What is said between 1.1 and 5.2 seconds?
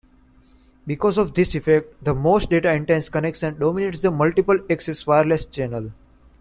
of this effect, the most data-intense connection dominates the multiple-access